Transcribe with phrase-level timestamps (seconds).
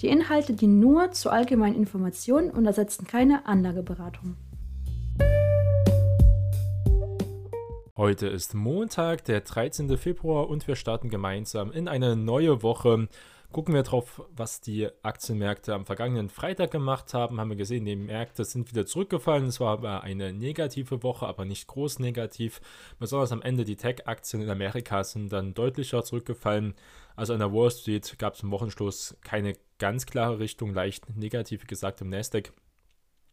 [0.00, 4.36] Die Inhalte dienen nur zur allgemeinen Information und ersetzen keine Anlageberatung.
[7.98, 9.98] Heute ist Montag, der 13.
[9.98, 13.08] Februar und wir starten gemeinsam in eine neue Woche.
[13.52, 17.40] Gucken wir drauf, was die Aktienmärkte am vergangenen Freitag gemacht haben.
[17.40, 19.46] Haben wir gesehen, die Märkte sind wieder zurückgefallen.
[19.46, 22.60] Es war aber eine negative Woche, aber nicht groß negativ.
[23.00, 26.74] Besonders am Ende die Tech-Aktien in Amerika sind dann deutlicher zurückgefallen.
[27.16, 31.66] Also an der Wall Street gab es im Wochenschluss keine ganz klare Richtung, leicht negativ,
[31.66, 32.52] gesagt, im Nasdaq.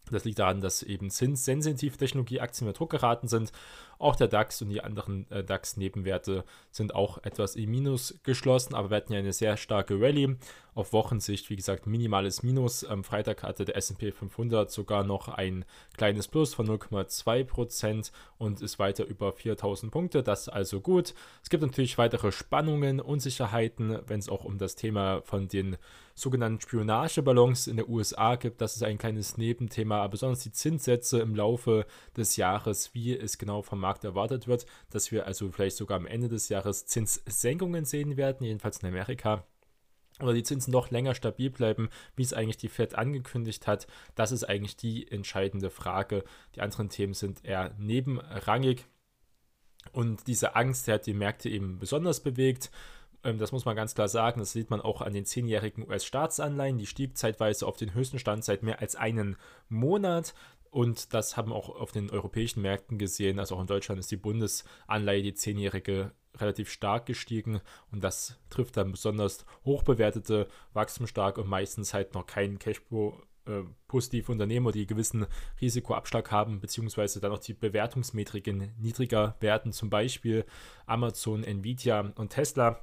[0.09, 3.51] Das liegt daran, dass eben zinssensitive Technologieaktien mehr Druck geraten sind.
[3.99, 8.89] Auch der DAX und die anderen äh, DAX-Nebenwerte sind auch etwas im Minus geschlossen, aber
[8.89, 10.35] wir hatten ja eine sehr starke Rallye.
[10.75, 12.83] Auf Wochensicht, wie gesagt, minimales Minus.
[12.83, 15.65] Am Freitag hatte der SP 500 sogar noch ein
[15.97, 20.21] kleines Plus von 0,2% und ist weiter über 4000 Punkte.
[20.21, 21.15] Das ist also gut.
[21.41, 25.77] Es gibt natürlich weitere Spannungen, Unsicherheiten, wenn es auch um das Thema von den
[26.17, 28.59] sogenannten Spionageballons in der USA gibt.
[28.59, 33.37] Das ist ein kleines Nebenthema, aber besonders die Zinssätze im Laufe des Jahres, wie es
[33.37, 37.85] genau vom Markt erwartet wird, dass wir also vielleicht sogar am Ende des Jahres Zinssenkungen
[37.85, 39.45] sehen werden, jedenfalls in Amerika
[40.19, 43.87] oder die Zinsen noch länger stabil bleiben, wie es eigentlich die Fed angekündigt hat.
[44.15, 46.23] Das ist eigentlich die entscheidende Frage.
[46.55, 48.85] Die anderen Themen sind eher nebenrangig.
[49.91, 52.71] Und diese Angst die hat die Märkte eben besonders bewegt.
[53.23, 54.39] Ähm, das muss man ganz klar sagen.
[54.39, 56.77] Das sieht man auch an den zehnjährigen US-Staatsanleihen.
[56.77, 59.37] Die stieg zeitweise auf den höchsten Stand seit mehr als einem
[59.69, 60.33] Monat.
[60.77, 63.39] Und das haben wir auch auf den europäischen Märkten gesehen.
[63.39, 67.61] Also auch in Deutschland ist die Bundesanleihe, die zehnjährige, relativ stark gestiegen.
[67.91, 74.31] Und das trifft dann besonders hochbewertete, wachstumsstark und meistens halt noch keinen Cashflow äh, positive
[74.31, 75.25] Unternehmer, die gewissen
[75.59, 80.45] Risikoabschlag haben, beziehungsweise dann auch die Bewertungsmetriken niedriger werden, zum Beispiel
[80.85, 82.81] Amazon, Nvidia und Tesla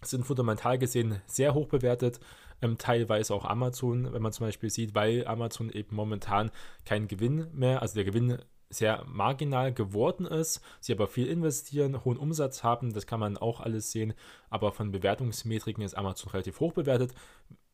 [0.00, 2.20] sind fundamental gesehen sehr hoch bewertet,
[2.62, 6.50] ähm, teilweise auch Amazon, wenn man zum Beispiel sieht, weil Amazon eben momentan
[6.84, 8.38] keinen Gewinn mehr, also der Gewinn
[8.70, 13.60] sehr marginal geworden ist, sie aber viel investieren, hohen Umsatz haben, das kann man auch
[13.60, 14.14] alles sehen,
[14.48, 17.12] aber von Bewertungsmetriken ist Amazon relativ hoch bewertet.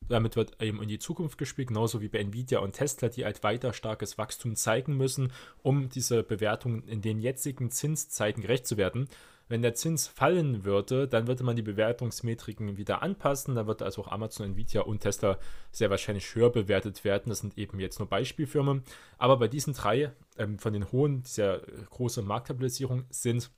[0.09, 3.43] Damit wird eben in die Zukunft gespielt, genauso wie bei Nvidia und Tesla, die halt
[3.43, 5.33] weiter starkes Wachstum zeigen müssen,
[5.63, 9.09] um diese Bewertungen in den jetzigen Zinszeiten gerecht zu werden.
[9.49, 13.55] Wenn der Zins fallen würde, dann würde man die Bewertungsmetriken wieder anpassen.
[13.55, 15.39] Dann wird also auch Amazon, Nvidia und Tesla
[15.71, 17.29] sehr wahrscheinlich höher bewertet werden.
[17.29, 18.83] Das sind eben jetzt nur Beispielfirmen.
[19.19, 23.51] Aber bei diesen drei ähm, von den hohen, die sehr große Marktkapitalisierung sind,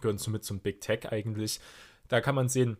[0.00, 1.60] gehören somit zum Big Tech eigentlich.
[2.06, 2.76] Da kann man sehen,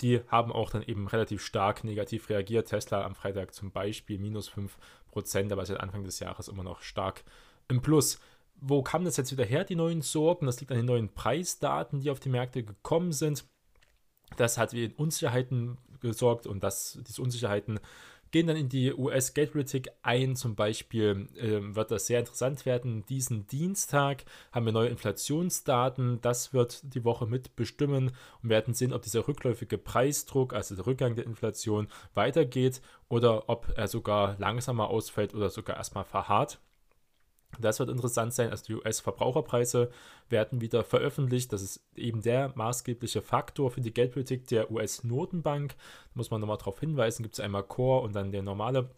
[0.00, 2.68] die haben auch dann eben relativ stark negativ reagiert.
[2.68, 7.22] Tesla am Freitag zum Beispiel minus 5%, aber seit Anfang des Jahres immer noch stark
[7.68, 8.18] im Plus
[8.60, 10.46] wo kam das jetzt wieder her, die neuen Sorgen?
[10.46, 13.44] Das liegt an den neuen Preisdaten, die auf die Märkte gekommen sind.
[14.36, 17.80] Das hat wie Unsicherheiten gesorgt und das, diese Unsicherheiten
[18.30, 20.36] gehen dann in die US-Geldpolitik ein.
[20.36, 23.04] Zum Beispiel äh, wird das sehr interessant werden.
[23.06, 26.20] Diesen Dienstag haben wir neue Inflationsdaten.
[26.20, 28.12] Das wird die Woche mitbestimmen
[28.42, 33.72] und werden sehen, ob dieser rückläufige Preisdruck, also der Rückgang der Inflation, weitergeht oder ob
[33.76, 36.58] er sogar langsamer ausfällt oder sogar erstmal verharrt.
[37.58, 38.50] Das wird interessant sein.
[38.50, 39.90] Also die US-Verbraucherpreise
[40.28, 41.52] werden wieder veröffentlicht.
[41.52, 45.74] Das ist eben der maßgebliche Faktor für die Geldpolitik der US-Notenbank.
[45.74, 47.22] Da muss man nochmal darauf hinweisen.
[47.22, 48.90] Gibt es einmal Core und dann der normale.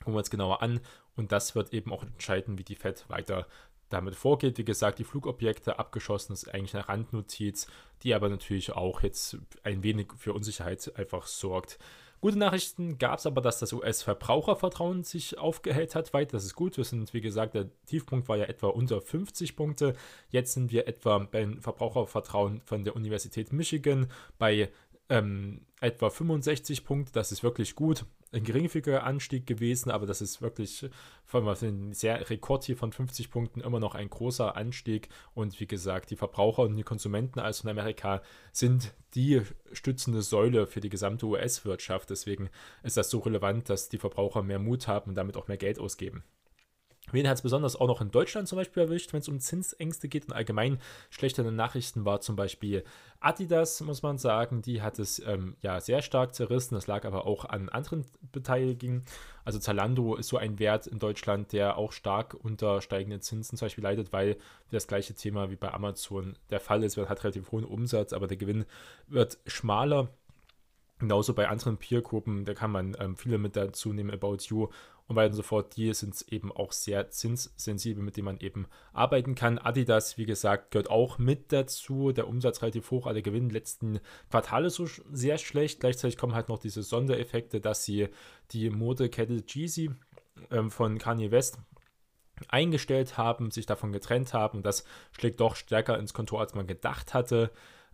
[0.00, 0.80] Gucken wir uns genauer an.
[1.16, 3.46] Und das wird eben auch entscheiden, wie die Fed weiter
[3.90, 4.56] damit vorgeht.
[4.58, 7.66] Wie gesagt, die Flugobjekte abgeschossen ist eigentlich eine Randnotiz,
[8.02, 11.78] die aber natürlich auch jetzt ein wenig für Unsicherheit einfach sorgt.
[12.20, 16.34] Gute Nachrichten gab es aber, dass das US-Verbrauchervertrauen sich aufgehellt hat weit.
[16.34, 16.76] Das ist gut.
[16.76, 19.94] Wir sind, wie gesagt, der Tiefpunkt war ja etwa unter 50 Punkte.
[20.28, 24.08] Jetzt sind wir etwa beim Verbrauchervertrauen von der Universität Michigan
[24.38, 24.70] bei
[25.08, 27.12] ähm, etwa 65 Punkte.
[27.12, 28.04] Das ist wirklich gut.
[28.32, 30.88] Ein geringfügiger Anstieg gewesen, aber das ist wirklich
[31.24, 35.08] von einem sehr Rekord hier von 50 Punkten immer noch ein großer Anstieg.
[35.34, 38.22] Und wie gesagt, die Verbraucher und die Konsumenten also in Amerika
[38.52, 39.42] sind die
[39.72, 42.10] stützende Säule für die gesamte US-Wirtschaft.
[42.10, 42.50] Deswegen
[42.84, 45.80] ist das so relevant, dass die Verbraucher mehr Mut haben und damit auch mehr Geld
[45.80, 46.22] ausgeben.
[47.12, 50.08] Wen hat es besonders auch noch in Deutschland zum Beispiel erwischt, wenn es um Zinsängste
[50.08, 50.78] geht und allgemein
[51.10, 52.84] schlechte Nachrichten war zum Beispiel
[53.20, 56.74] Adidas, muss man sagen, die hat es ähm, ja sehr stark zerrissen.
[56.74, 59.04] Das lag aber auch an anderen Beteiligungen.
[59.44, 63.66] Also Zalando ist so ein Wert in Deutschland, der auch stark unter steigenden Zinsen zum
[63.66, 64.36] Beispiel leidet, weil
[64.70, 66.96] das gleiche Thema wie bei Amazon der Fall ist.
[66.96, 68.64] Man hat relativ hohen Umsatz, aber der Gewinn
[69.06, 70.08] wird schmaler.
[70.98, 74.68] Genauso bei anderen Peer-Gruppen, da kann man ähm, viele mit dazu nehmen, About You
[75.10, 75.76] und weiter und so fort.
[75.76, 79.58] Die sind eben auch sehr zinssensibel, mit denen man eben arbeiten kann.
[79.58, 82.12] Adidas, wie gesagt, gehört auch mit dazu.
[82.12, 85.80] Der Umsatz relativ hoch, alle Gewinn letzten Quartale so sehr schlecht.
[85.80, 88.08] Gleichzeitig kommen halt noch diese Sondereffekte, dass sie
[88.52, 89.90] die Modekette Jeezy
[90.50, 91.58] ähm, von Kanye West
[92.48, 94.62] eingestellt haben, sich davon getrennt haben.
[94.62, 97.50] Das schlägt doch stärker ins Kontor, als man gedacht hatte.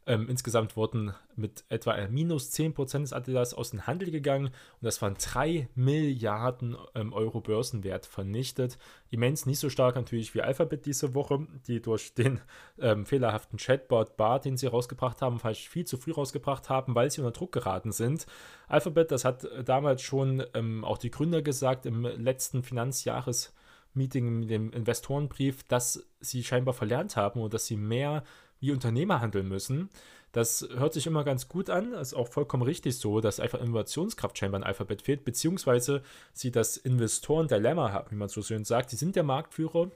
[0.08, 5.02] Ähm, insgesamt wurden mit etwa minus 10% des Adidas aus dem Handel gegangen und das
[5.02, 8.78] waren 3 Milliarden ähm, Euro Börsenwert vernichtet.
[9.10, 12.40] Immens nicht so stark natürlich wie Alphabet diese Woche, die durch den
[12.78, 17.10] ähm, fehlerhaften Chatbot Bar, den sie rausgebracht haben, falsch viel zu früh rausgebracht haben, weil
[17.10, 18.26] sie unter Druck geraten sind.
[18.68, 23.52] Alphabet, das hat damals schon ähm, auch die Gründer gesagt im letzten Finanzjahres.
[23.96, 28.24] Meeting mit dem Investorenbrief, dass sie scheinbar verlernt haben und dass sie mehr
[28.66, 29.88] wie Unternehmer handeln müssen.
[30.32, 34.36] Das hört sich immer ganz gut an, ist auch vollkommen richtig so, dass einfach Innovationskraft
[34.36, 36.02] scheinbar in Alphabet fehlt, beziehungsweise
[36.32, 38.90] sie das Investoren-Dilemma haben, wie man so schön sagt.
[38.90, 39.90] Sie sind der Marktführer,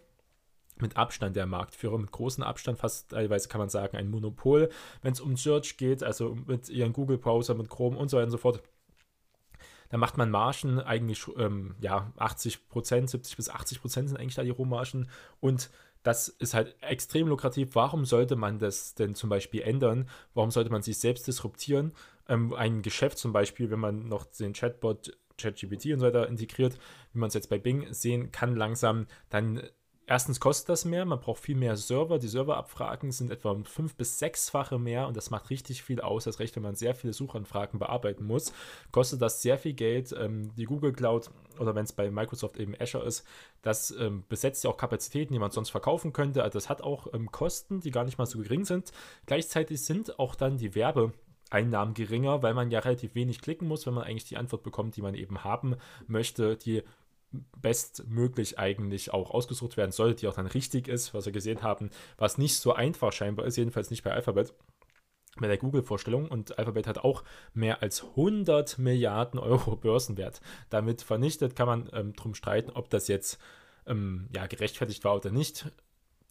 [0.78, 4.70] mit Abstand der Marktführer, mit großem Abstand, fast teilweise kann man sagen, ein Monopol,
[5.02, 8.30] wenn es um Search geht, also mit ihren Google-Browser, mit Chrome und so weiter und
[8.30, 8.62] so fort.
[9.90, 14.36] Da macht man Margen eigentlich, ähm, ja, 80 Prozent, 70 bis 80 Prozent sind eigentlich
[14.36, 15.08] da die Rohmargen
[15.40, 15.68] und
[16.02, 17.74] das ist halt extrem lukrativ.
[17.74, 20.08] Warum sollte man das denn zum Beispiel ändern?
[20.34, 21.92] Warum sollte man sich selbst disruptieren?
[22.28, 26.78] Ähm, ein Geschäft zum Beispiel, wenn man noch den Chatbot, ChatGPT und so weiter integriert,
[27.12, 29.62] wie man es jetzt bei Bing sehen kann, langsam, dann
[30.10, 32.18] Erstens kostet das mehr, man braucht viel mehr Server.
[32.18, 36.24] Die Serverabfragen sind etwa fünf- bis sechsfache mehr und das macht richtig viel aus.
[36.24, 38.52] Das recht, wenn man sehr viele Suchanfragen bearbeiten muss,
[38.90, 40.12] kostet das sehr viel Geld.
[40.18, 41.30] Ähm, die Google Cloud
[41.60, 43.24] oder wenn es bei Microsoft eben Azure ist,
[43.62, 46.42] das ähm, besetzt ja auch Kapazitäten, die man sonst verkaufen könnte.
[46.42, 48.90] Also das hat auch ähm, Kosten, die gar nicht mal so gering sind.
[49.26, 51.12] Gleichzeitig sind auch dann die Werbe
[51.50, 54.96] Einnahmen geringer, weil man ja relativ wenig klicken muss, wenn man eigentlich die Antwort bekommt,
[54.96, 55.76] die man eben haben
[56.06, 56.56] möchte.
[56.56, 56.82] Die
[57.32, 61.90] bestmöglich eigentlich auch ausgesucht werden soll, die auch dann richtig ist, was wir gesehen haben,
[62.16, 64.52] was nicht so einfach scheinbar ist, jedenfalls nicht bei Alphabet,
[65.38, 66.28] bei der Google-Vorstellung.
[66.28, 67.24] Und Alphabet hat auch
[67.54, 70.40] mehr als 100 Milliarden Euro Börsenwert.
[70.70, 73.38] Damit vernichtet kann man ähm, drum streiten, ob das jetzt
[73.86, 75.70] ähm, ja, gerechtfertigt war oder nicht.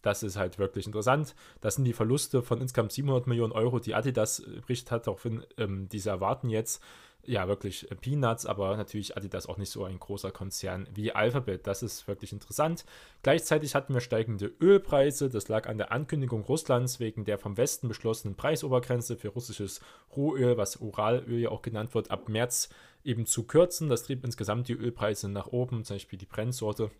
[0.02, 1.34] Das ist halt wirklich interessant.
[1.60, 5.08] Das sind die Verluste von insgesamt 700 Millionen Euro, die Adidas berichtet hat.
[5.08, 6.82] Auch wenn ähm, diese erwarten jetzt
[7.24, 11.66] ja, wirklich äh, Peanuts, aber natürlich Adidas auch nicht so ein großer Konzern wie Alphabet.
[11.66, 12.84] Das ist wirklich interessant.
[13.22, 15.28] Gleichzeitig hatten wir steigende Ölpreise.
[15.28, 19.80] Das lag an der Ankündigung Russlands wegen der vom Westen beschlossenen Preisobergrenze für russisches
[20.16, 22.70] Rohöl, was Uralöl ja auch genannt wird, ab März
[23.04, 23.88] eben zu kürzen.
[23.88, 26.90] Das trieb insgesamt die Ölpreise nach oben, zum Beispiel die Brennsorte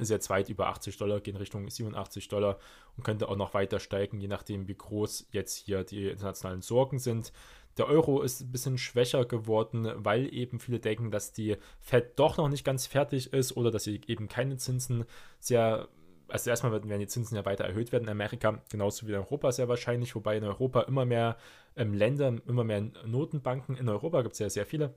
[0.00, 2.58] ist jetzt weit über 80 Dollar, gehen Richtung 87 Dollar
[2.96, 6.98] und könnte auch noch weiter steigen, je nachdem, wie groß jetzt hier die internationalen Sorgen
[6.98, 7.32] sind.
[7.78, 12.36] Der Euro ist ein bisschen schwächer geworden, weil eben viele denken, dass die Fed doch
[12.36, 15.04] noch nicht ganz fertig ist oder dass sie eben keine Zinsen
[15.38, 15.88] sehr
[16.28, 19.50] also erstmal werden die Zinsen ja weiter erhöht werden in Amerika, genauso wie in Europa
[19.52, 21.38] sehr wahrscheinlich, wobei in Europa immer mehr
[21.76, 24.94] ähm, Länder, immer mehr Notenbanken, in Europa gibt es ja sehr viele,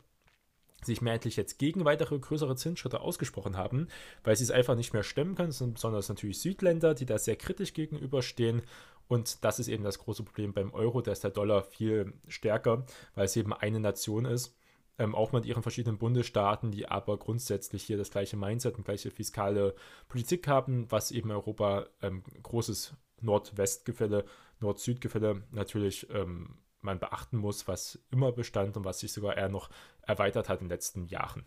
[0.83, 3.87] sich mehrheitlich jetzt gegen weitere größere Zinsschritte ausgesprochen haben,
[4.23, 7.35] weil sie es einfach nicht mehr stemmen können, sondern besonders natürlich Südländer, die da sehr
[7.35, 8.63] kritisch gegenüberstehen
[9.11, 12.85] und das ist eben das große Problem beim Euro, da ist der Dollar viel stärker,
[13.13, 14.57] weil es eben eine Nation ist.
[14.97, 19.11] Ähm, auch mit ihren verschiedenen Bundesstaaten, die aber grundsätzlich hier das gleiche Mindset und gleiche
[19.11, 19.75] fiskale
[20.07, 24.23] Politik haben, was eben Europa ähm, großes Nord-West-Gefälle,
[24.61, 29.69] Nord-Süd-Gefälle natürlich ähm, man beachten muss, was immer bestand und was sich sogar eher noch
[30.03, 31.45] erweitert hat in den letzten Jahren.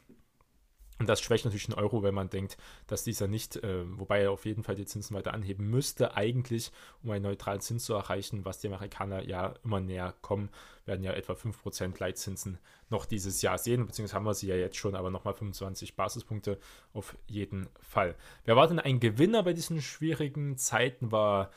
[1.05, 2.57] Und das schwächt natürlich den Euro, wenn man denkt,
[2.87, 6.73] dass dieser nicht, äh, wobei er auf jeden Fall die Zinsen weiter anheben müsste, eigentlich,
[7.03, 10.49] um einen neutralen Zins zu erreichen, was die Amerikaner ja immer näher kommen,
[10.87, 12.57] werden ja etwa 5% Leitzinsen
[12.89, 16.59] noch dieses Jahr sehen, beziehungsweise haben wir sie ja jetzt schon, aber nochmal 25 Basispunkte
[16.95, 18.15] auf jeden Fall.
[18.47, 21.13] Wer war denn ein Gewinner bei diesen schwierigen Zeiten?
[21.13, 21.51] War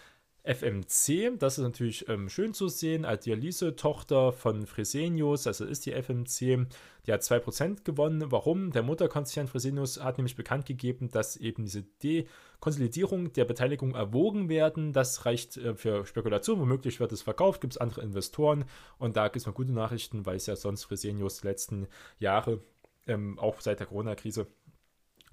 [0.48, 5.92] FMC, das ist natürlich ähm, schön zu sehen, als Dialyse-Tochter von Fresenius, also ist die
[5.92, 6.68] FMC,
[7.06, 8.32] die hat 2% gewonnen.
[8.32, 8.72] Warum?
[8.72, 14.94] Der Mutterkonzern Fresenius hat nämlich bekannt gegeben, dass eben diese Dekonsolidierung der Beteiligung erwogen werden.
[14.94, 18.64] Das reicht äh, für Spekulation, womöglich wird es verkauft, gibt es andere Investoren
[18.98, 21.88] und da gibt es mal gute Nachrichten, weil es ja sonst Fresenius die letzten
[22.20, 22.62] Jahre,
[23.06, 24.48] ähm, auch seit der Corona-Krise,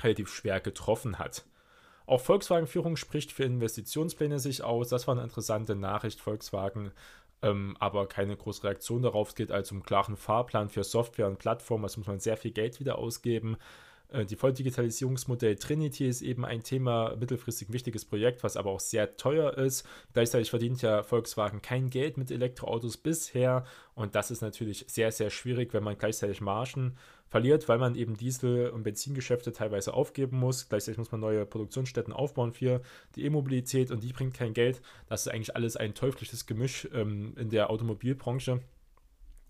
[0.02, 1.44] relativ schwer getroffen hat.
[2.06, 4.88] Auch Volkswagen-Führung spricht für Investitionspläne sich aus.
[4.88, 6.20] Das war eine interessante Nachricht.
[6.20, 6.92] Volkswagen
[7.44, 9.28] ähm, aber keine große Reaktion darauf.
[9.28, 11.84] Es geht also um klaren Fahrplan für Software und Plattformen.
[11.84, 13.58] Also muss man sehr viel Geld wieder ausgeben.
[14.14, 19.16] Äh, die Volldigitalisierungsmodell Trinity ist eben ein Thema, mittelfristig wichtiges Projekt, was aber auch sehr
[19.16, 19.86] teuer ist.
[20.12, 25.30] Gleichzeitig verdient ja Volkswagen kein Geld mit Elektroautos bisher und das ist natürlich sehr, sehr
[25.30, 30.68] schwierig, wenn man gleichzeitig Margen verliert, weil man eben Diesel- und Benzingeschäfte teilweise aufgeben muss.
[30.68, 32.80] Gleichzeitig muss man neue Produktionsstätten aufbauen für
[33.16, 34.80] die E-Mobilität und die bringt kein Geld.
[35.08, 38.60] Das ist eigentlich alles ein teuflisches Gemisch ähm, in der Automobilbranche.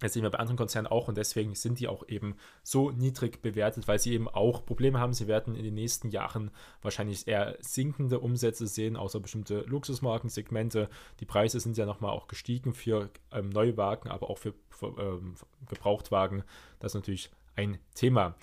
[0.05, 3.41] Das sehen wir bei anderen Konzernen auch und deswegen sind die auch eben so niedrig
[3.41, 5.15] bewertet, weil sie eben auch Probleme haben.
[5.15, 6.51] Sie werden in den nächsten Jahren
[6.83, 10.91] wahrscheinlich eher sinkende Umsätze sehen, außer bestimmte Luxusmarkensegmente.
[11.21, 15.37] Die Preise sind ja nochmal auch gestiegen für ähm, Neuwagen, aber auch für, für ähm,
[15.71, 16.45] Gebrauchtwagen.
[16.81, 18.35] Das ist natürlich ein Thema.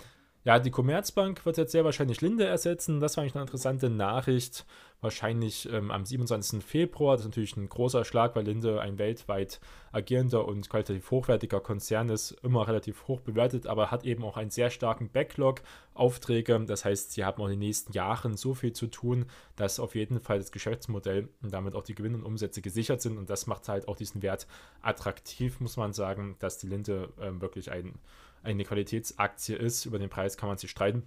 [0.44, 2.98] Ja, die Commerzbank wird jetzt sehr wahrscheinlich Linde ersetzen.
[2.98, 4.66] Das war eigentlich eine interessante Nachricht.
[5.00, 6.64] Wahrscheinlich ähm, am 27.
[6.64, 7.14] Februar.
[7.14, 9.60] Das ist natürlich ein großer Schlag, weil Linde ein weltweit
[9.92, 12.32] agierender und qualitativ hochwertiger Konzern ist.
[12.42, 16.58] Immer relativ hoch bewertet, aber hat eben auch einen sehr starken Backlog-Aufträge.
[16.66, 19.94] Das heißt, sie haben auch in den nächsten Jahren so viel zu tun, dass auf
[19.94, 23.16] jeden Fall das Geschäftsmodell und damit auch die Gewinne und Umsätze gesichert sind.
[23.16, 24.48] Und das macht halt auch diesen Wert
[24.82, 27.94] attraktiv, muss man sagen, dass die Linde äh, wirklich ein
[28.42, 29.84] eine Qualitätsaktie ist.
[29.84, 31.04] Über den Preis kann man sich streiten.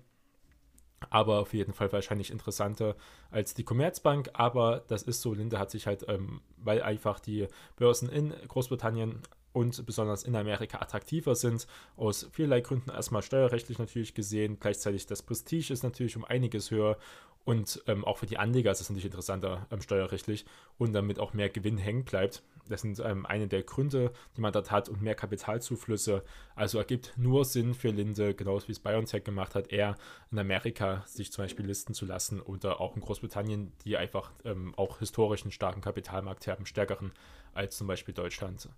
[1.09, 2.95] Aber auf jeden Fall wahrscheinlich interessanter
[3.29, 4.29] als die Commerzbank.
[4.33, 5.33] Aber das ist so.
[5.33, 9.21] Linde hat sich halt, ähm, weil einfach die Börsen in Großbritannien
[9.55, 11.65] und besonders in Amerika attraktiver sind,
[11.95, 14.57] aus vielerlei Gründen erstmal steuerrechtlich natürlich gesehen.
[14.59, 16.97] Gleichzeitig das Prestige ist natürlich um einiges höher
[17.45, 20.45] und ähm, auch für die Anleger ist es natürlich interessanter ähm, steuerrechtlich
[20.77, 22.43] und damit auch mehr Gewinn hängen bleibt.
[22.67, 26.23] Das sind ähm, eine der Gründe, die man dort hat und mehr Kapitalzuflüsse.
[26.55, 29.95] Also ergibt nur Sinn für Linde, genauso wie es BioNTech gemacht hat, eher
[30.31, 34.73] in Amerika sich zum Beispiel listen zu lassen oder auch in Großbritannien, die einfach ähm,
[34.75, 37.11] auch historisch einen starken Kapitalmarkt haben, stärkeren
[37.53, 38.69] als zum Beispiel Deutschland.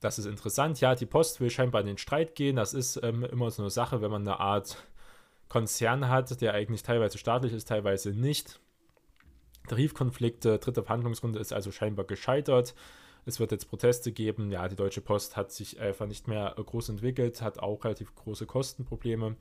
[0.00, 0.80] Das ist interessant.
[0.80, 2.56] Ja, die Post will scheinbar in den Streit gehen.
[2.56, 4.76] Das ist ähm, immer so eine Sache, wenn man eine Art
[5.48, 8.60] Konzern hat, der eigentlich teilweise staatlich ist, teilweise nicht.
[9.68, 12.74] Tarifkonflikte, dritte Verhandlungsrunde ist also scheinbar gescheitert.
[13.26, 14.50] Es wird jetzt Proteste geben.
[14.50, 18.46] Ja, die Deutsche Post hat sich einfach nicht mehr groß entwickelt, hat auch relativ große
[18.46, 19.36] Kostenprobleme,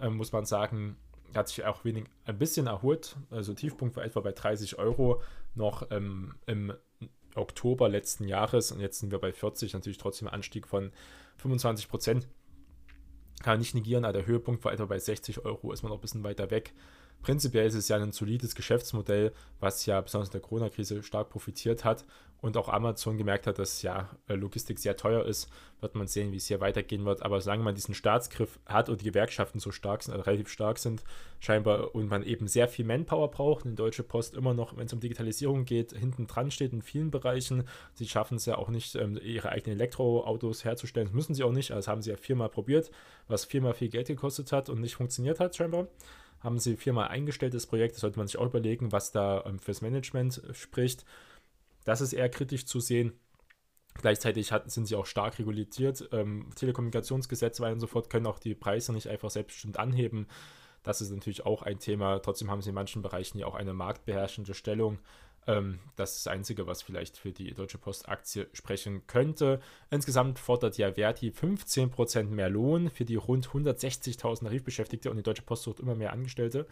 [0.00, 0.96] ähm, muss man sagen.
[1.34, 3.16] Hat sich auch wenig, ein bisschen erholt.
[3.30, 5.22] Also Tiefpunkt war etwa bei 30 Euro
[5.54, 6.72] noch ähm, im
[7.36, 10.90] Oktober letzten Jahres und jetzt sind wir bei 40, natürlich trotzdem ein Anstieg von
[11.36, 12.28] 25 Prozent
[13.40, 15.98] kann man nicht negieren, aber der Höhepunkt war etwa bei 60 Euro, ist man noch
[15.98, 16.72] ein bisschen weiter weg.
[17.22, 21.84] Prinzipiell ist es ja ein solides Geschäftsmodell, was ja besonders in der Corona-Krise stark profitiert
[21.84, 22.04] hat
[22.40, 25.50] und auch Amazon gemerkt hat, dass ja Logistik sehr teuer ist,
[25.80, 27.22] wird man sehen, wie es hier weitergehen wird.
[27.22, 30.78] Aber solange man diesen Staatsgriff hat und die Gewerkschaften so stark sind, also relativ stark
[30.78, 31.02] sind,
[31.38, 34.86] scheinbar und man eben sehr viel Manpower braucht, und die Deutsche Post immer noch, wenn
[34.86, 37.64] es um Digitalisierung geht, hinten dran steht in vielen Bereichen.
[37.94, 41.08] Sie schaffen es ja auch nicht, ähm, ihre eigenen Elektroautos herzustellen.
[41.08, 41.72] Das müssen sie auch nicht.
[41.72, 42.90] Also das haben sie ja viermal probiert,
[43.28, 45.88] was viermal viel Geld gekostet hat und nicht funktioniert hat, scheinbar
[46.40, 47.94] haben sie viermal eingestellt, das Projekt.
[47.94, 51.04] Das sollte man sich auch überlegen, was da ähm, fürs Management spricht.
[51.84, 53.12] Das ist eher kritisch zu sehen.
[53.94, 56.08] Gleichzeitig hat, sind sie auch stark reguliert.
[56.12, 60.26] Ähm, Telekommunikationsgesetz weiter und so fort können auch die Preise nicht einfach selbstbestimmt anheben.
[60.82, 62.20] Das ist natürlich auch ein Thema.
[62.20, 64.98] Trotzdem haben sie in manchen Bereichen ja auch eine marktbeherrschende Stellung.
[65.50, 69.60] Ähm, das ist das Einzige, was vielleicht für die Deutsche Post-Aktie sprechen könnte.
[69.90, 75.42] Insgesamt fordert ja Verti 15% mehr Lohn für die rund 160.000 Tarifbeschäftigte und die Deutsche
[75.42, 76.66] Post sucht immer mehr Angestellte.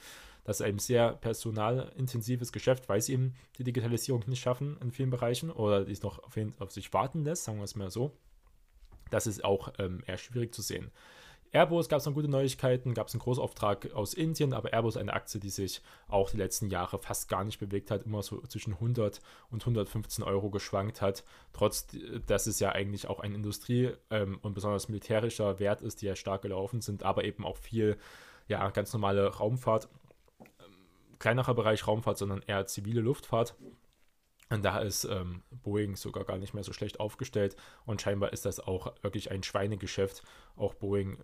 [0.44, 5.10] Das ist ein sehr personalintensives Geschäft, weil sie eben die Digitalisierung nicht schaffen in vielen
[5.10, 8.16] Bereichen oder die es noch auf, auf sich warten lässt, sagen wir es mal so.
[9.10, 10.90] Das ist auch ähm, eher schwierig zu sehen.
[11.52, 15.12] Airbus gab es noch gute Neuigkeiten, gab es einen Großauftrag aus Indien, aber Airbus eine
[15.12, 18.74] Aktie, die sich auch die letzten Jahre fast gar nicht bewegt hat, immer so zwischen
[18.74, 21.86] 100 und 115 Euro geschwankt hat, trotz
[22.26, 26.16] dass es ja eigentlich auch ein Industrie- ähm, und besonders militärischer Wert ist, die ja
[26.16, 27.96] stark gelaufen sind, aber eben auch viel,
[28.46, 29.88] ja, ganz normale Raumfahrt,
[30.40, 30.74] ähm,
[31.18, 33.54] kleinerer Bereich Raumfahrt, sondern eher zivile Luftfahrt.
[34.50, 37.54] Und da ist ähm, Boeing sogar gar nicht mehr so schlecht aufgestellt.
[37.84, 40.22] Und scheinbar ist das auch wirklich ein Schweinegeschäft.
[40.56, 41.18] Auch Boeing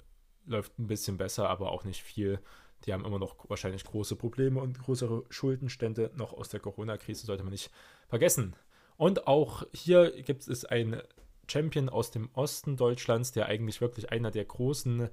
[0.47, 2.41] läuft ein bisschen besser, aber auch nicht viel.
[2.85, 7.43] Die haben immer noch wahrscheinlich große Probleme und größere Schuldenstände noch aus der Corona-Krise, sollte
[7.43, 7.71] man nicht
[8.09, 8.55] vergessen.
[8.97, 11.01] Und auch hier gibt es einen
[11.49, 15.09] Champion aus dem Osten Deutschlands, der eigentlich wirklich einer der großen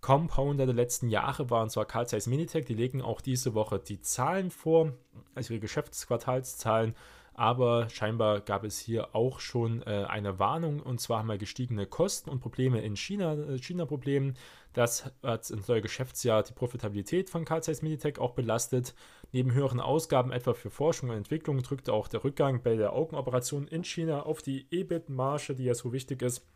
[0.00, 2.64] Compounder der letzten Jahre war, und zwar Carl Zeiss Minitech.
[2.64, 4.92] Die legen auch diese Woche die Zahlen vor,
[5.34, 6.94] also ihre Geschäftsquartalszahlen.
[7.34, 11.86] Aber scheinbar gab es hier auch schon äh, eine Warnung und zwar haben wir gestiegene
[11.86, 14.36] Kosten und Probleme in China, äh, China-Problemen.
[14.74, 18.94] Das hat ins neue Geschäftsjahr die Profitabilität von Carl Zeiss Meditech auch belastet.
[19.32, 23.66] Neben höheren Ausgaben etwa für Forschung und Entwicklung drückte auch der Rückgang bei der Augenoperation
[23.66, 26.46] in China auf die EBIT-Marge, die ja so wichtig ist.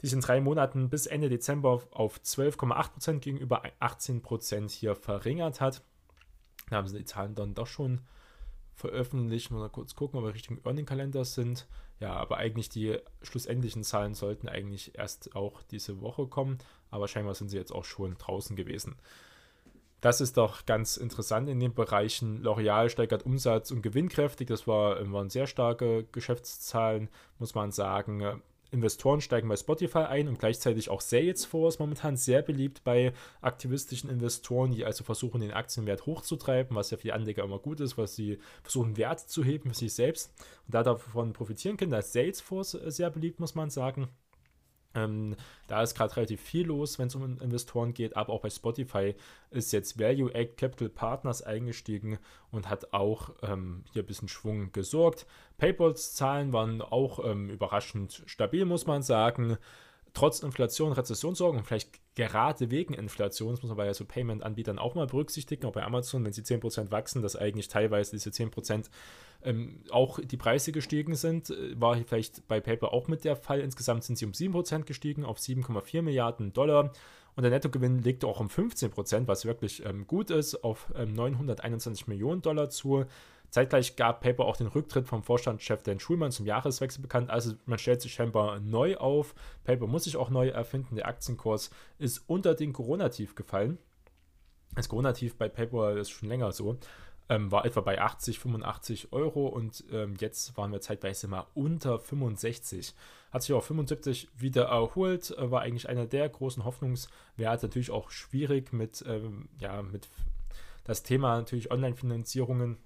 [0.00, 5.82] Die ist in drei Monaten bis Ende Dezember auf 12,8% gegenüber 18% hier verringert hat.
[6.68, 8.00] Da haben sie die Zahlen dann doch schon
[8.76, 9.50] veröffentlicht.
[9.50, 11.66] Mal kurz gucken, ob wir Richtung Earning-Kalender sind.
[11.98, 16.58] Ja, aber eigentlich die schlussendlichen Zahlen sollten eigentlich erst auch diese Woche kommen.
[16.90, 18.96] Aber scheinbar sind sie jetzt auch schon draußen gewesen.
[20.02, 22.42] Das ist doch ganz interessant in den Bereichen.
[22.42, 24.46] L'Oreal steigert Umsatz und gewinnkräftig.
[24.46, 28.42] Das war, waren sehr starke Geschäftszahlen, muss man sagen.
[28.76, 34.70] Investoren steigen bei Spotify ein und gleichzeitig auch Salesforce momentan sehr beliebt bei aktivistischen Investoren,
[34.70, 38.14] die also versuchen, den Aktienwert hochzutreiben, was ja für die Anleger immer gut ist, was
[38.14, 40.30] sie versuchen, Wert zu heben für sich selbst
[40.66, 41.90] und da davon profitieren können.
[41.90, 44.08] Da ist Salesforce sehr beliebt, muss man sagen.
[44.96, 45.36] Ähm,
[45.68, 49.14] da ist gerade relativ viel los, wenn es um Investoren geht, aber auch bei Spotify
[49.50, 52.18] ist jetzt Value Act Capital Partners eingestiegen
[52.50, 55.26] und hat auch ähm, hier ein bisschen Schwung gesorgt.
[55.58, 59.58] PayPals Zahlen waren auch ähm, überraschend stabil, muss man sagen.
[60.14, 64.94] Trotz Inflation, Rezessionssorgen und vielleicht gerade wegen Inflation, das muss man bei so Payment-Anbietern auch
[64.94, 68.86] mal berücksichtigen, auch bei Amazon, wenn sie 10% wachsen, dass eigentlich teilweise diese 10%
[69.44, 73.60] ähm, auch die Preise gestiegen sind, äh, war vielleicht bei PayPal auch mit der Fall.
[73.60, 76.92] Insgesamt sind sie um 7% gestiegen auf 7,4 Milliarden Dollar.
[77.36, 82.08] Und der Nettogewinn liegt auch um 15%, was wirklich ähm, gut ist, auf ähm, 921
[82.08, 83.04] Millionen Dollar zu.
[83.50, 87.30] Zeitgleich gab PayPal auch den Rücktritt vom Vorstandschef Dan Schulmann zum Jahreswechsel bekannt.
[87.30, 89.34] Also man stellt sich scheinbar neu auf.
[89.64, 90.96] PayPal muss sich auch neu erfinden.
[90.96, 93.78] Der Aktienkurs ist unter den Corona-Tief gefallen.
[94.74, 96.78] Das Corona-Tief bei PayPal ist schon länger so
[97.28, 101.98] ähm, war etwa bei 80, 85 Euro und ähm, jetzt waren wir zeitweise mal unter
[101.98, 102.94] 65.
[103.32, 107.66] Hat sich auf 75 wieder erholt, äh, war eigentlich einer der großen Hoffnungswerte.
[107.66, 110.08] Natürlich auch schwierig mit, ähm, ja, mit
[110.84, 112.78] das Thema natürlich Online-Finanzierungen.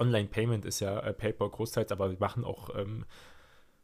[0.00, 3.04] Online-Payment ist ja äh, PayPal großteils, aber wir machen auch ähm,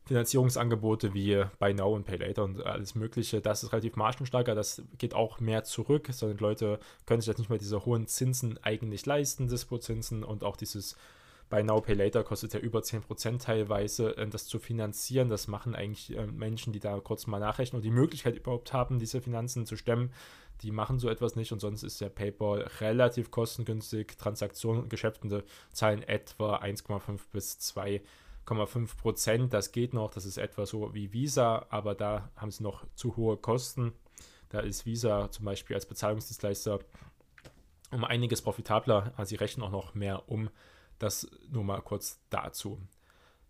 [0.07, 4.83] Finanzierungsangebote wie Buy Now und Pay Later und alles Mögliche, das ist relativ margenstarker, das
[4.99, 9.07] geht auch mehr zurück, sondern Leute können sich jetzt nicht mehr diese hohen Zinsen eigentlich
[9.07, 10.97] leisten, Dispo-Zinsen und auch dieses
[11.51, 15.29] Buy Now, Pay Later kostet ja über 10% teilweise, äh, das zu finanzieren.
[15.29, 18.99] Das machen eigentlich äh, Menschen, die da kurz mal nachrechnen und die Möglichkeit überhaupt haben,
[18.99, 20.11] diese Finanzen zu stemmen.
[20.63, 24.17] Die machen so etwas nicht und sonst ist der PayPal relativ kostengünstig.
[24.17, 28.03] Transaktionen und Geschäfte zahlen etwa 1,5 bis 2
[28.47, 29.53] 0,5 Prozent.
[29.53, 33.17] Das geht noch, das ist etwa so wie Visa, aber da haben sie noch zu
[33.17, 33.93] hohe Kosten.
[34.51, 36.79] Da ist Visa zum Beispiel als Bezahlungsdienstleister
[37.91, 39.13] um einiges profitabler.
[39.17, 40.51] Also sie rechnen auch noch mehr um.
[40.99, 42.79] Das nur mal kurz dazu.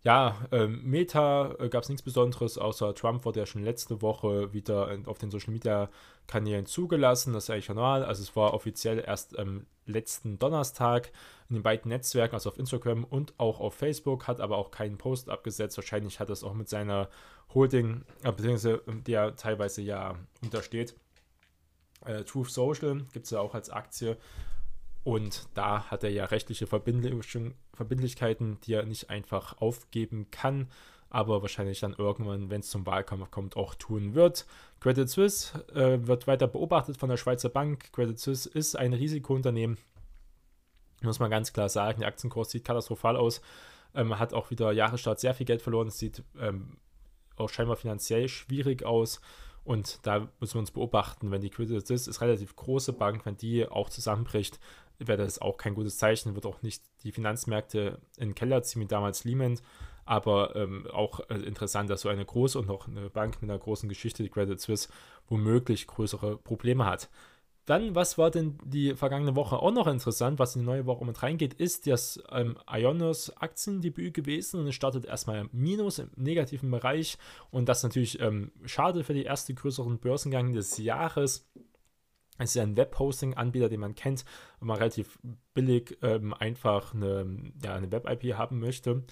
[0.05, 4.53] Ja, ähm, Meta äh, gab es nichts Besonderes, außer Trump wurde ja schon letzte Woche
[4.53, 5.89] wieder auf den Social Media
[6.27, 7.33] Kanälen zugelassen.
[7.33, 8.05] Das ist eigentlich normal.
[8.05, 11.11] Also es war offiziell erst am letzten Donnerstag
[11.49, 14.99] in den beiden Netzwerken, also auf Instagram und auch auf Facebook, hat aber auch keinen
[14.99, 15.75] Post abgesetzt.
[15.75, 17.09] Wahrscheinlich hat es auch mit seiner
[17.55, 20.95] Holding, äh, beziehungsweise ähm, der teilweise ja untersteht.
[22.05, 24.17] Äh, Truth Social gibt es ja auch als Aktie
[25.05, 30.67] und da hat er ja rechtliche Verbindlichkeiten, die er nicht einfach aufgeben kann,
[31.11, 34.47] aber wahrscheinlich dann irgendwann, wenn es zum Wahlkampf kommt, auch tun wird.
[34.79, 37.93] Credit Suisse äh, wird weiter beobachtet von der Schweizer Bank.
[37.93, 39.77] Credit Suisse ist ein Risikounternehmen,
[41.03, 41.99] muss man ganz klar sagen.
[41.99, 43.41] Der Aktienkurs sieht katastrophal aus.
[43.93, 45.89] Ähm, hat auch wieder Jahresstart sehr viel Geld verloren.
[45.89, 46.77] Es sieht ähm,
[47.37, 49.21] auch scheinbar finanziell schwierig aus.
[49.65, 53.35] Und da müssen wir uns beobachten, wenn die Credit Suisse ist relativ große Bank, wenn
[53.35, 54.59] die auch zusammenbricht,
[54.99, 58.81] wäre das auch kein gutes Zeichen, wird auch nicht die Finanzmärkte in den Keller ziehen
[58.81, 59.59] wie damals Lehman.
[60.05, 63.59] Aber ähm, auch äh, interessant, dass so eine große und noch eine Bank mit einer
[63.59, 64.89] großen Geschichte, die Credit Suisse,
[65.27, 67.09] womöglich größere Probleme hat.
[67.65, 71.03] Dann, was war denn die vergangene Woche auch noch interessant, was in die neue Woche
[71.03, 76.69] mit reingeht, ist das ähm, Ionos Aktiendebüt gewesen und es startet erstmal Minus im negativen
[76.69, 77.17] Bereich
[77.49, 81.49] und das natürlich ähm, schade für die erste größeren Börsengang des Jahres.
[82.37, 84.25] Es ist ein Web-Hosting-Anbieter, den man kennt,
[84.59, 85.19] wenn man relativ
[85.53, 89.03] billig ähm, einfach eine, ja, eine Web-IP haben möchte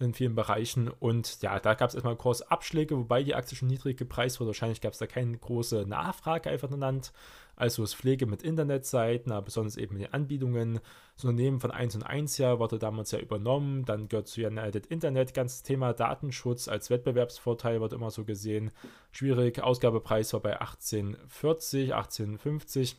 [0.00, 0.88] in vielen Bereichen.
[0.88, 4.48] Und ja, da gab es erstmal Kursabschläge, wobei die Aktie schon niedrig gepreist wurde.
[4.48, 7.12] Wahrscheinlich gab es da keine große Nachfrage einfach genannt.
[7.56, 10.80] Also das Pflege mit Internetseiten, aber besonders eben mit den Anbietungen.
[11.16, 13.84] Das Unternehmen von 1 und 1 ja wurde damals ja übernommen.
[13.84, 15.34] Dann gehört zu United Internet.
[15.34, 18.70] Ganzes Thema Datenschutz als Wettbewerbsvorteil wird immer so gesehen.
[19.10, 19.60] Schwierig.
[19.60, 22.94] Ausgabepreis war bei 18,40, 18,50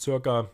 [0.00, 0.50] circa.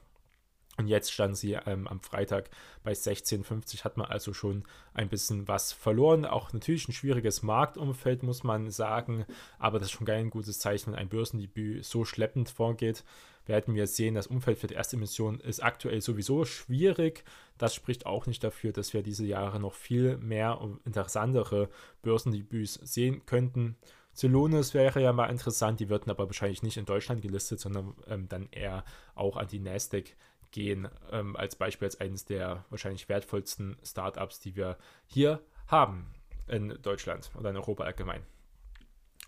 [0.78, 2.50] Und jetzt stand sie ähm, am Freitag
[2.84, 4.62] bei 16,50, hat man also schon
[4.94, 6.24] ein bisschen was verloren.
[6.24, 9.26] Auch natürlich ein schwieriges Marktumfeld, muss man sagen,
[9.58, 13.04] aber das ist schon kein gutes Zeichen, wenn ein Börsendebüt so schleppend vorgeht.
[13.44, 17.24] Werden wir sehen, das Umfeld für die erste Emission ist aktuell sowieso schwierig.
[17.56, 21.70] Das spricht auch nicht dafür, dass wir diese Jahre noch viel mehr und interessantere
[22.02, 23.76] Börsendebüts sehen könnten.
[24.18, 28.28] Celonis wäre ja mal interessant, die würden aber wahrscheinlich nicht in Deutschland gelistet, sondern ähm,
[28.28, 30.16] dann eher auch an die Nasdaq
[30.50, 36.14] gehen, ähm, als Beispiel als eines der wahrscheinlich wertvollsten Startups, die wir hier haben
[36.46, 38.24] in Deutschland oder in Europa allgemein.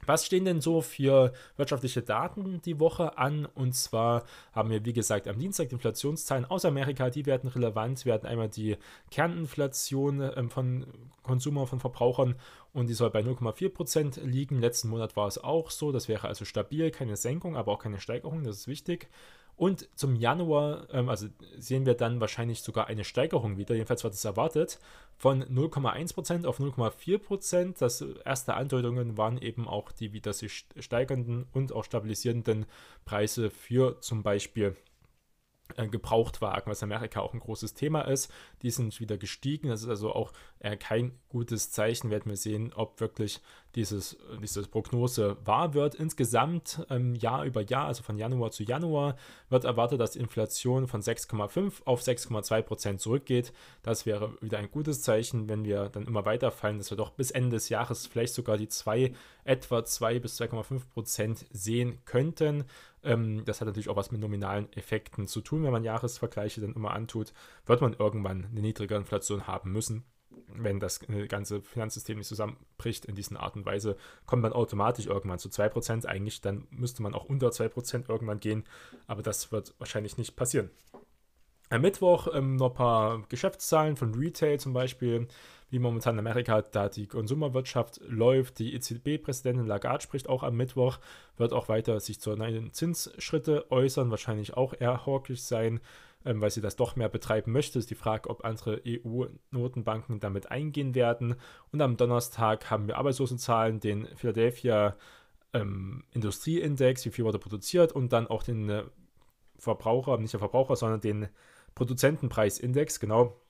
[0.06, 3.44] Was stehen denn so für wirtschaftliche Daten die Woche an?
[3.44, 8.04] Und zwar haben wir, wie gesagt, am Dienstag die Inflationszahlen aus Amerika, die werden relevant.
[8.06, 8.78] Wir hatten einmal die
[9.10, 10.86] Kerninflation ähm, von
[11.22, 12.36] Konsumer, von Verbrauchern
[12.72, 14.58] und die soll bei 0,4% liegen.
[14.58, 15.92] Letzten Monat war es auch so.
[15.92, 19.08] Das wäre also stabil, keine Senkung, aber auch keine Steigerung, das ist wichtig.
[19.60, 24.14] Und zum Januar, ähm, also sehen wir dann wahrscheinlich sogar eine Steigerung wieder, jedenfalls wird
[24.14, 24.78] es erwartet,
[25.18, 27.78] von 0,1% auf 0,4%.
[27.78, 32.64] Das erste Andeutungen waren eben auch die wieder sich steigernden und auch stabilisierenden
[33.04, 34.76] Preise für zum Beispiel
[35.76, 38.32] äh, Gebrauchtwagen, was in Amerika auch ein großes Thema ist.
[38.62, 39.68] Die sind wieder gestiegen.
[39.68, 42.10] Das ist also auch äh, kein gutes Zeichen.
[42.10, 43.42] Werden wir sehen, ob wirklich
[43.74, 45.94] dieses, diese Prognose wahr wird.
[45.94, 49.16] Insgesamt ähm, Jahr über Jahr, also von Januar zu Januar,
[49.48, 53.52] wird erwartet, dass die Inflation von 6,5 auf 6,2 Prozent zurückgeht.
[53.82, 57.30] Das wäre wieder ein gutes Zeichen, wenn wir dann immer weiterfallen, dass wir doch bis
[57.30, 59.12] Ende des Jahres vielleicht sogar die 2,
[59.44, 62.64] etwa 2 bis 2,5 Prozent sehen könnten.
[63.02, 65.62] Ähm, das hat natürlich auch was mit nominalen Effekten zu tun.
[65.62, 67.32] Wenn man Jahresvergleiche dann immer antut,
[67.66, 70.04] wird man irgendwann eine niedrige Inflation haben müssen.
[70.54, 75.38] Wenn das ganze Finanzsystem nicht zusammenbricht in diesen Art und Weise, kommt man automatisch irgendwann
[75.38, 76.06] zu 2%.
[76.06, 78.64] Eigentlich dann müsste man auch unter 2% irgendwann gehen,
[79.06, 80.70] aber das wird wahrscheinlich nicht passieren.
[81.68, 85.28] Am Mittwoch ähm, noch ein paar Geschäftszahlen von Retail zum Beispiel
[85.70, 88.58] wie momentan in Amerika da die Konsumerwirtschaft läuft.
[88.58, 90.98] Die EZB-Präsidentin Lagarde spricht auch am Mittwoch,
[91.36, 95.80] wird auch weiter sich zu neuen Zinsschritte äußern, wahrscheinlich auch eher hawkisch sein,
[96.24, 97.78] ähm, weil sie das doch mehr betreiben möchte.
[97.78, 101.36] Ist die Frage, ob andere EU-Notenbanken damit eingehen werden.
[101.72, 104.96] Und am Donnerstag haben wir Arbeitslosenzahlen, den Philadelphia
[105.52, 108.84] ähm, Industrieindex, wie viel wurde produziert und dann auch den äh,
[109.58, 111.28] Verbraucher, nicht der Verbraucher, sondern den
[111.74, 113.40] Produzentenpreisindex, genau,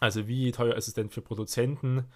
[0.00, 2.06] also wie teuer ist es denn für Produzenten,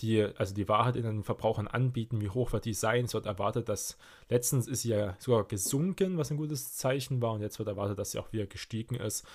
[0.00, 3.04] die also die Wahrheit in den Verbrauchern anbieten, wie hoch wird die sein?
[3.04, 7.32] Es wird erwartet, dass letztens ist sie ja sogar gesunken, was ein gutes Zeichen war,
[7.32, 9.26] und jetzt wird erwartet, dass sie auch wieder gestiegen ist.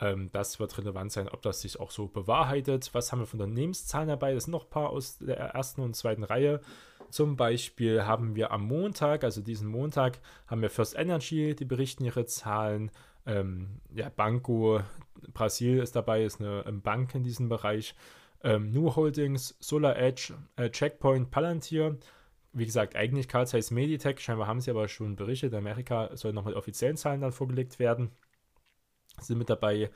[0.00, 2.90] Ähm, das wird relevant sein, ob das sich auch so bewahrheitet.
[2.92, 4.34] Was haben wir von Unternehmenszahlen dabei?
[4.34, 6.60] Das sind noch ein paar aus der ersten und zweiten Reihe.
[7.10, 12.04] Zum Beispiel haben wir am Montag, also diesen Montag, haben wir First Energy, die berichten
[12.04, 12.90] ihre Zahlen.
[13.26, 14.80] Ähm, ja, Banco
[15.34, 17.94] Brasil ist dabei, ist eine Bank in diesem Bereich.
[18.42, 21.98] Ähm, New Holdings, Solar Edge, äh, Checkpoint, Palantir.
[22.52, 25.54] Wie gesagt, eigentlich Carl Zeiss Meditech, scheinbar haben sie aber schon berichtet.
[25.54, 28.10] Amerika soll noch mit offiziellen Zahlen dann vorgelegt werden.
[29.20, 29.90] Sind mit dabei,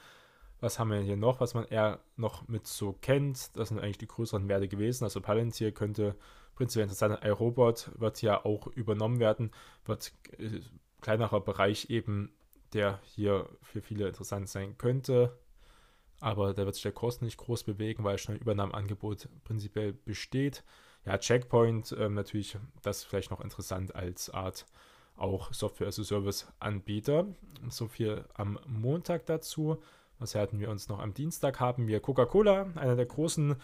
[0.60, 3.56] was haben wir hier noch, was man eher noch mit so kennt?
[3.56, 5.04] Das sind eigentlich die größeren Werte gewesen.
[5.04, 6.16] Also Palantir könnte
[6.54, 7.28] prinzipiell interessant sein.
[7.28, 9.50] iRobot wird ja auch übernommen werden,
[9.84, 10.60] wird äh,
[11.00, 12.32] kleinerer Bereich eben
[12.72, 15.38] der hier für viele interessant sein könnte.
[16.20, 20.64] Aber da wird sich der Kurs nicht groß bewegen, weil schon ein Übernahmeangebot prinzipiell besteht.
[21.04, 24.66] Ja, Checkpoint ähm, natürlich, das vielleicht noch interessant als Art
[25.16, 27.26] auch Software as a Service Anbieter.
[27.68, 29.78] So viel am Montag dazu.
[30.18, 31.60] Was hatten wir uns noch am Dienstag?
[31.60, 33.56] Haben wir Coca-Cola, einer der großen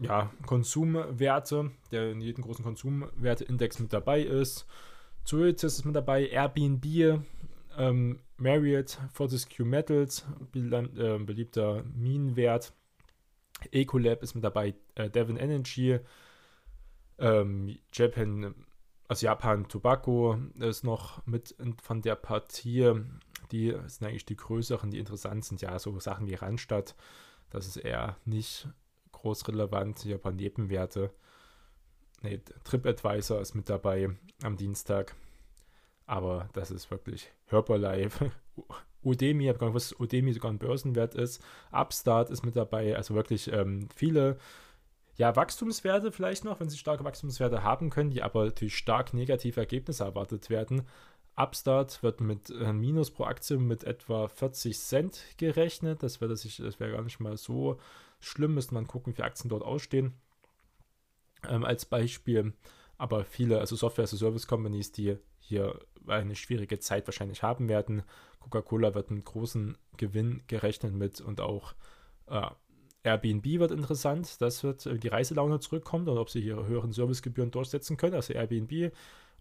[0.00, 4.66] ja, Konsumwerte, der in jedem großen Konsumwerteindex mit dabei ist.
[5.24, 7.22] Zoetis ist mit dabei, Airbnb,
[7.76, 12.72] ähm, Marriott, Fortescue Metals, äh, beliebter Minenwert.
[13.72, 15.98] Ecolab ist mit dabei, äh, Devon Energy,
[17.18, 18.54] ähm, Japan,
[19.08, 22.92] also Japan Tobacco ist noch mit von der Partie.
[23.52, 25.62] Die sind eigentlich die größeren, die interessant sind.
[25.62, 26.94] Ja, so Sachen wie Randstadt,
[27.50, 28.68] das ist eher nicht
[29.12, 30.06] groß relevant.
[30.20, 31.10] Paar Nebenwerte.
[32.22, 34.10] Nee, TripAdvisor ist mit dabei
[34.42, 35.14] am Dienstag.
[36.06, 38.30] Aber das ist wirklich Hyperlife.
[39.02, 41.42] Udemy, ich habe gar nicht gewusst, dass Udemy sogar ein Börsenwert ist.
[41.70, 42.96] Upstart ist mit dabei.
[42.96, 44.38] Also wirklich ähm, viele
[45.16, 49.60] ja, Wachstumswerte vielleicht noch, wenn sie starke Wachstumswerte haben können, die aber natürlich stark negative
[49.60, 50.82] Ergebnisse erwartet werden.
[51.36, 56.02] Upstart wird mit äh, Minus pro Aktie mit etwa 40 Cent gerechnet.
[56.02, 57.78] Das wäre wäre gar nicht mal so
[58.20, 58.54] schlimm.
[58.54, 60.14] Müsste man gucken, wie Aktien dort ausstehen.
[61.48, 62.54] Ähm, als Beispiel
[62.98, 68.02] aber viele, also Software-as-a-Service-Companies, die hier eine schwierige Zeit wahrscheinlich haben werden.
[68.40, 71.74] Coca-Cola wird einen großen Gewinn gerechnet mit und auch
[72.28, 72.48] äh,
[73.02, 74.40] Airbnb wird interessant.
[74.40, 78.14] Das wird äh, die Reiselaune zurückkommt und ob sie ihre höheren Servicegebühren durchsetzen können.
[78.14, 78.92] Also Airbnb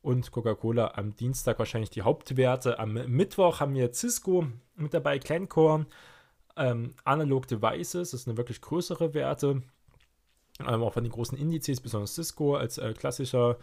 [0.02, 2.80] und Coca-Cola am Dienstag wahrscheinlich die Hauptwerte.
[2.80, 5.88] Am Mittwoch haben wir Cisco mit dabei, Glencore,
[6.56, 9.64] ähm, Analog Devices, das sind wirklich größere Werte.
[10.60, 13.58] Ähm, auch von den großen Indizes, besonders Cisco als äh, klassischer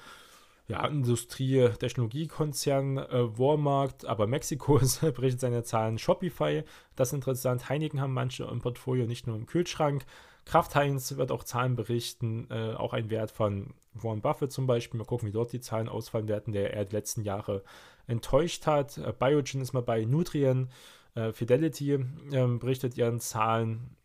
[0.68, 5.98] ja, Industrie, Technologiekonzern, äh, Walmart, aber Mexiko berichtet seine Zahlen.
[5.98, 6.62] Shopify,
[6.96, 7.68] das ist interessant.
[7.68, 10.04] Heineken haben manche im Portfolio, nicht nur im Kühlschrank.
[10.44, 14.98] Kraft Heinz wird auch Zahlen berichten, äh, auch ein Wert von Warren Buffett zum Beispiel.
[14.98, 17.62] Mal gucken, wie dort die Zahlen ausfallen werden, der er die letzten Jahre
[18.06, 18.98] enttäuscht hat.
[18.98, 20.68] Äh, Biogen ist mal bei Nutrien.
[21.14, 23.96] Äh, Fidelity ähm, berichtet ihren Zahlen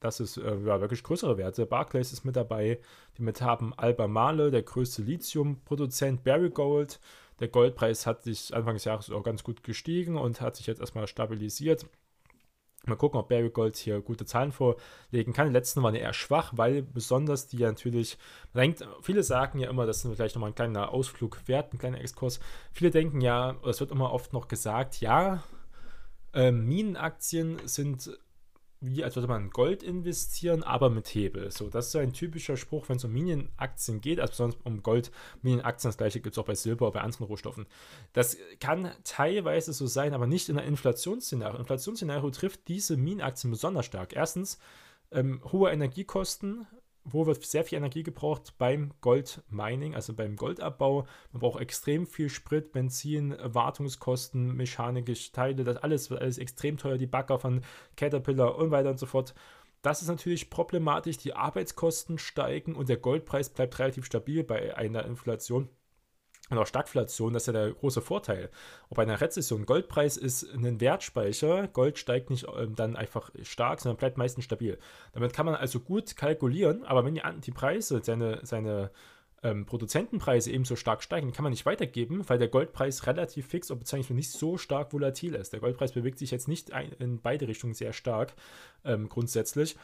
[0.00, 1.66] das ist äh, ja, wirklich größere Werte.
[1.66, 2.78] Barclays ist mit dabei,
[3.16, 7.00] die mit haben Albemarle, der größte Lithium-Produzent, Barry Gold.
[7.40, 10.80] Der Goldpreis hat sich Anfang des Jahres auch ganz gut gestiegen und hat sich jetzt
[10.80, 11.86] erstmal stabilisiert.
[12.86, 15.48] Mal gucken, ob Barry Gold hier gute Zahlen vorlegen kann.
[15.48, 18.16] Die letzten waren eher schwach, weil besonders die natürlich,
[18.54, 22.00] denkt, viele sagen ja immer, das ist vielleicht nochmal ein kleiner Ausflug wert, ein kleiner
[22.00, 22.38] Exkurs.
[22.70, 25.42] Viele denken ja, es wird immer oft noch gesagt, ja,
[26.32, 28.16] äh, Minenaktien sind
[28.80, 31.50] wie als würde man Gold investieren, aber mit Hebel.
[31.50, 34.82] So, das ist so ein typischer Spruch, wenn es um Minienaktien geht, also besonders um
[34.82, 35.10] Gold,
[35.42, 37.66] Minienaktien, das gleiche gibt es auch bei Silber bei anderen Rohstoffen.
[38.12, 41.58] Das kann teilweise so sein, aber nicht in einer Inflationsszenario.
[41.58, 44.14] Inflationsszenario trifft diese Minienaktien besonders stark.
[44.14, 44.58] Erstens,
[45.10, 46.66] ähm, hohe Energiekosten,
[47.08, 51.06] wo wird sehr viel Energie gebraucht beim Goldmining, also beim Goldabbau.
[51.32, 56.98] Man braucht extrem viel Sprit, Benzin, Wartungskosten, mechanische Teile, das alles wird alles extrem teuer,
[56.98, 57.62] die Bagger von
[57.96, 59.34] Caterpillar und weiter und so fort.
[59.82, 65.04] Das ist natürlich problematisch, die Arbeitskosten steigen und der Goldpreis bleibt relativ stabil bei einer
[65.04, 65.68] Inflation
[66.48, 68.50] und auch Stagflation, das ist ja der große Vorteil.
[68.88, 73.96] Ob einer Rezession Goldpreis ist ein Wertspeicher, Gold steigt nicht ähm, dann einfach stark, sondern
[73.96, 74.78] bleibt meistens stabil.
[75.12, 78.90] Damit kann man also gut kalkulieren, aber wenn die, Preise, seine, seine
[79.42, 83.80] ähm, Produzentenpreise ebenso stark steigen, kann man nicht weitergeben, weil der Goldpreis relativ fix und
[83.80, 85.52] beziehungsweise nicht so stark volatil ist.
[85.52, 88.34] Der Goldpreis bewegt sich jetzt nicht ein, in beide Richtungen sehr stark
[88.84, 89.76] ähm, grundsätzlich.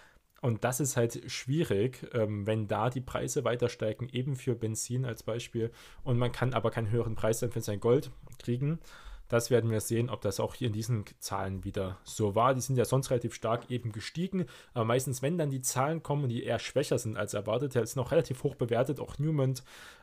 [0.43, 5.05] Und das ist halt schwierig, ähm, wenn da die Preise weiter steigen, eben für Benzin
[5.05, 5.71] als Beispiel.
[6.03, 8.81] Und man kann aber keinen höheren Preis dann für sein Gold kriegen.
[9.29, 12.55] Das werden wir sehen, ob das auch hier in diesen Zahlen wieder so war.
[12.55, 14.47] Die sind ja sonst relativ stark eben gestiegen.
[14.75, 18.11] Aber meistens, wenn dann die Zahlen kommen, die eher schwächer sind als erwartet, ist noch
[18.11, 18.99] relativ hoch bewertet.
[18.99, 19.55] Auch Newman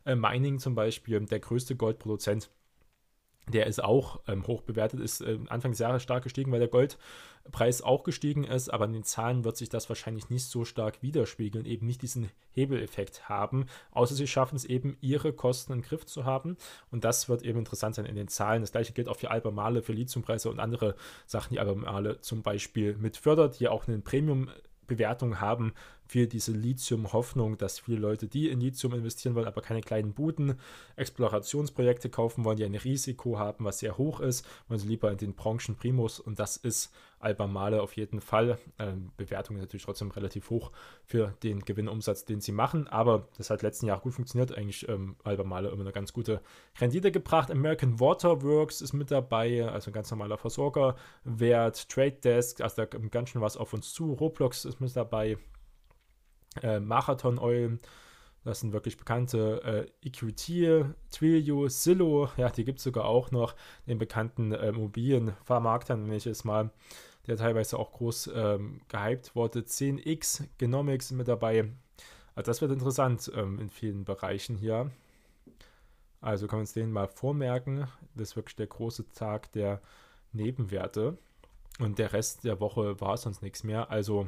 [0.05, 2.49] äh, Mining zum Beispiel, der größte Goldproduzent
[3.49, 6.67] der ist auch ähm, hoch bewertet, ist äh, Anfang des Jahres stark gestiegen, weil der
[6.69, 11.01] Goldpreis auch gestiegen ist, aber in den Zahlen wird sich das wahrscheinlich nicht so stark
[11.01, 16.05] widerspiegeln, eben nicht diesen Hebeleffekt haben, außer sie schaffen es eben, ihre Kosten im Griff
[16.05, 16.57] zu haben
[16.91, 18.61] und das wird eben interessant sein in den Zahlen.
[18.61, 22.95] Das gleiche gilt auch für Albemarle, für Lithiumpreise und andere Sachen, die Albemarle zum Beispiel
[22.95, 24.49] mit fördert, die auch einen Premium
[24.89, 25.73] Bewertung haben
[26.09, 30.55] für diese Lithium-Hoffnung, dass viele Leute, die in Lithium investieren wollen, aber keine kleinen Buden,
[30.95, 35.19] Explorationsprojekte kaufen wollen, die ein Risiko haben, was sehr hoch ist, wollen sie lieber in
[35.19, 38.57] den Branchen Primus und das ist Albemarle auf jeden Fall.
[38.79, 40.71] Ähm, Bewertung ist natürlich trotzdem relativ hoch
[41.05, 44.57] für den Gewinnumsatz, den sie machen, aber das hat letzten Jahr gut funktioniert.
[44.57, 46.41] Eigentlich ähm, Albemarle immer eine ganz gute
[46.79, 47.51] Rendite gebracht.
[47.51, 50.95] American Water Works ist mit dabei, also ein ganz normaler Versorger.
[51.23, 54.13] Wert, Trade Desk, also da kommt ganz schön was auf uns zu.
[54.13, 55.37] Roblox ist mit dabei
[56.61, 57.79] äh, Marathon Oil,
[58.43, 63.55] das sind wirklich bekannte äh, EQT, Twilio, Zillow, ja, die gibt es sogar auch noch,
[63.87, 66.71] den bekannten äh, Immobilienvermarkter, nenne ich es mal,
[67.27, 69.59] der teilweise auch groß ähm, gehypt wurde.
[69.59, 71.69] 10x Genomics mit dabei.
[72.35, 74.89] Also das wird interessant ähm, in vielen Bereichen hier.
[76.21, 77.87] Also können wir uns den mal vormerken.
[78.15, 79.81] Das ist wirklich der große Tag der
[80.31, 81.17] Nebenwerte.
[81.79, 83.89] Und der Rest der Woche war sonst nichts mehr.
[83.89, 84.27] Also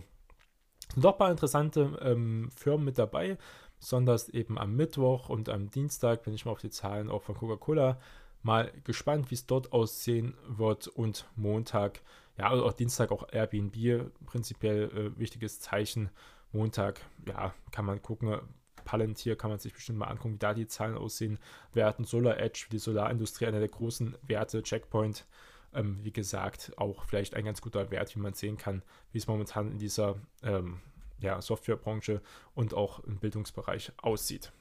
[0.95, 3.37] doch ein paar interessante ähm, Firmen mit dabei,
[3.79, 7.35] besonders eben am Mittwoch und am Dienstag bin ich mal auf die Zahlen auch von
[7.35, 7.97] Coca-Cola
[8.43, 12.01] mal gespannt, wie es dort aussehen wird und Montag,
[12.37, 16.09] ja, also auch Dienstag auch Airbnb, prinzipiell äh, wichtiges Zeichen.
[16.51, 18.41] Montag, ja, kann man gucken,
[18.83, 21.39] Palantir kann man sich bestimmt mal angucken, wie da die Zahlen aussehen
[21.73, 22.03] werden.
[22.03, 25.25] Solar Edge, die Solarindustrie, einer der großen Werte, Checkpoint
[25.73, 28.81] ähm, wie gesagt, auch vielleicht ein ganz guter Wert, wie man sehen kann,
[29.11, 30.79] wie es momentan in dieser ähm,
[31.19, 32.21] ja, Softwarebranche
[32.55, 34.51] und auch im Bildungsbereich aussieht.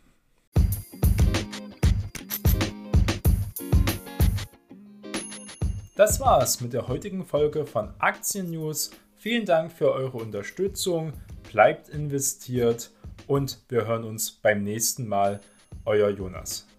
[5.97, 8.91] Das war's mit der heutigen Folge von Aktien News.
[9.17, 11.13] Vielen Dank für eure Unterstützung.
[11.51, 12.91] Bleibt investiert
[13.27, 15.41] und wir hören uns beim nächsten Mal.
[15.85, 16.70] euer Jonas.